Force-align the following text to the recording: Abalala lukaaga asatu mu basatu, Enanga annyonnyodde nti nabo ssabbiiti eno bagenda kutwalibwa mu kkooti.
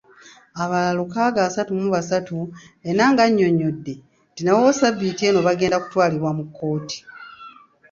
Abalala 0.63 0.95
lukaaga 0.99 1.39
asatu 1.49 1.71
mu 1.79 1.87
basatu, 1.95 2.37
Enanga 2.89 3.21
annyonnyodde 3.27 3.93
nti 4.31 4.41
nabo 4.43 4.61
ssabbiiti 4.73 5.21
eno 5.29 5.39
bagenda 5.47 5.77
kutwalibwa 5.83 6.31
mu 6.37 6.43
kkooti. 6.47 6.97